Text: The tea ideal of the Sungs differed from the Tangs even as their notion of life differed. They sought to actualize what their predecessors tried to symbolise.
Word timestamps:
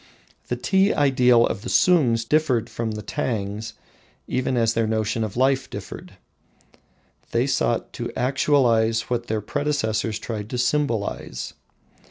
The 0.47 0.55
tea 0.55 0.95
ideal 0.95 1.45
of 1.45 1.61
the 1.61 1.69
Sungs 1.69 2.25
differed 2.27 2.71
from 2.71 2.93
the 2.93 3.03
Tangs 3.03 3.75
even 4.27 4.57
as 4.57 4.73
their 4.73 4.87
notion 4.87 5.23
of 5.23 5.37
life 5.37 5.69
differed. 5.69 6.13
They 7.29 7.45
sought 7.45 7.93
to 7.93 8.11
actualize 8.17 9.11
what 9.11 9.27
their 9.27 9.41
predecessors 9.41 10.17
tried 10.17 10.49
to 10.49 10.57
symbolise. 10.57 11.53